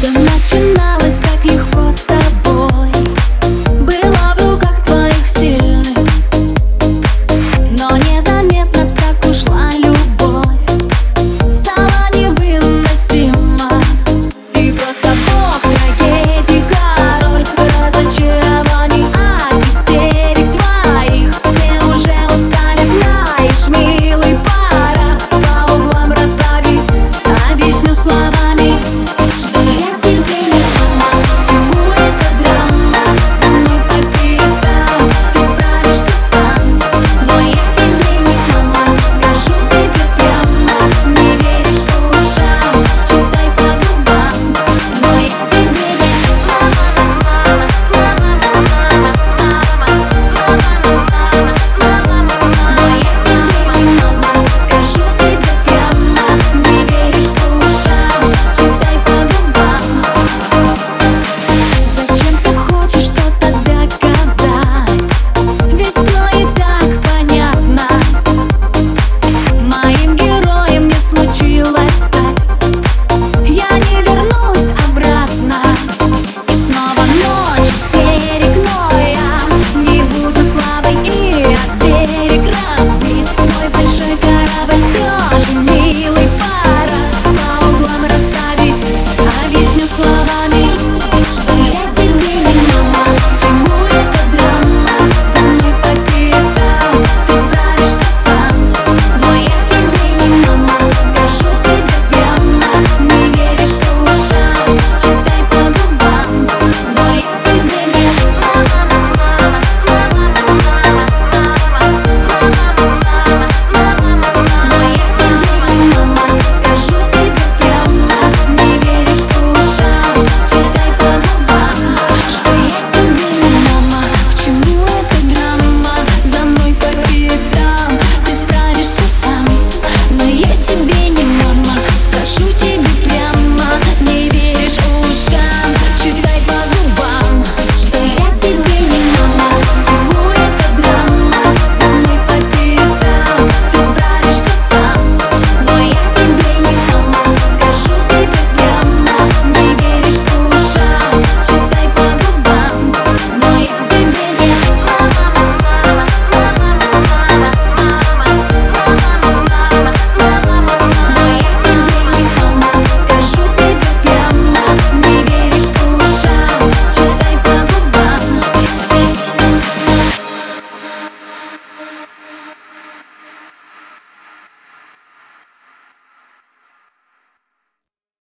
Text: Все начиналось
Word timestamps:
Все 0.00 0.12
начиналось 0.12 0.97